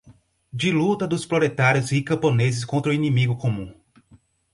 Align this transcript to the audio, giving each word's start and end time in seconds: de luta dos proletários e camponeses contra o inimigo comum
de 0.51 0.71
luta 0.71 1.05
dos 1.07 1.27
proletários 1.27 1.91
e 1.91 2.01
camponeses 2.01 2.65
contra 2.65 2.89
o 2.91 2.95
inimigo 2.95 3.35
comum 3.37 3.71